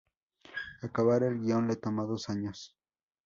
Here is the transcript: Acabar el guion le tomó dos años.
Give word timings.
Acabar 0.81 1.21
el 1.21 1.37
guion 1.41 1.67
le 1.67 1.75
tomó 1.75 2.07
dos 2.07 2.27
años. 2.29 2.75